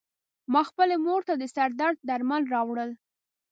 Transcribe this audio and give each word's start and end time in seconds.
ما 0.53 0.61
خپلې 0.69 0.95
مور 1.05 1.21
ته 1.27 1.33
د 1.37 1.43
سر 1.55 1.69
درد 1.79 1.97
درمل 2.09 2.43
راوړل. 2.53 2.89